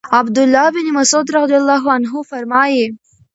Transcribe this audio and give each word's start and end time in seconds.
عَبْد 0.11 0.39
الله 0.39 0.69
بن 0.71 0.91
مسعود 0.93 1.35
رضی 1.35 1.53
الله 1.55 1.91
عنه 1.91 2.09
فرمايي: 2.29 2.97